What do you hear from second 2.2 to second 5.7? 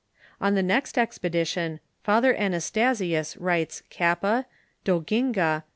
AiTastasius writes Kappa, Do ginga,43?